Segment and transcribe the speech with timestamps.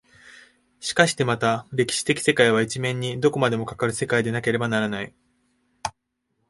[0.79, 5.13] しかしてまた歴史的世界は一面にどこまでもかかる世界でなければならない。